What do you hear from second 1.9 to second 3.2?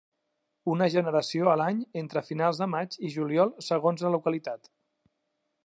entre finals de maig i